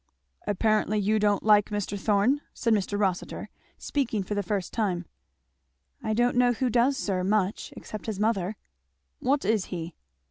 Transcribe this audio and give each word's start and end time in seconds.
"Apparently 0.47 0.97
you 0.97 1.19
don't 1.19 1.43
like 1.43 1.69
Mr. 1.69 1.95
Thorn?" 1.95 2.41
said 2.55 2.73
Mr. 2.73 2.99
Rossitur, 2.99 3.49
speaking 3.77 4.23
for 4.23 4.33
the 4.33 4.41
first 4.41 4.73
time. 4.73 5.05
"I 6.01 6.15
don't 6.15 6.37
know 6.37 6.53
who 6.53 6.71
does, 6.71 6.97
sir, 6.97 7.23
much, 7.23 7.71
except 7.77 8.07
his 8.07 8.19
mother." 8.19 8.55
"What 9.19 9.45
is 9.45 9.65
he?" 9.65 9.93